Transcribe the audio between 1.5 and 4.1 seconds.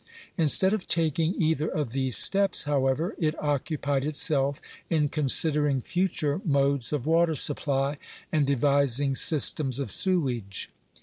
of these steps, however, it occupied